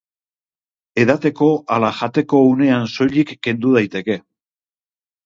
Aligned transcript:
Edateko 1.01 1.49
ala 1.75 1.91
jateko 1.99 2.39
unean 2.53 2.87
soilik 2.95 3.35
kendu 3.49 3.75
daiteke. 3.77 4.17